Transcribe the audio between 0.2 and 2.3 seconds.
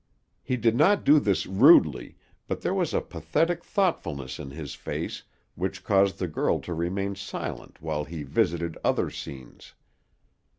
He did not do this rudely,